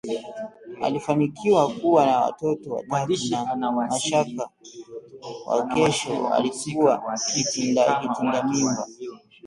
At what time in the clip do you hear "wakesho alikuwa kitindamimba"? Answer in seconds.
5.45-8.87